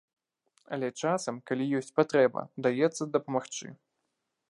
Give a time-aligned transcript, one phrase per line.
[0.77, 3.67] Але часам, калі ёсць патрэба, удаецца дапамагчы.